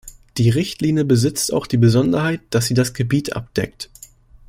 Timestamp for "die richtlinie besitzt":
0.39-1.53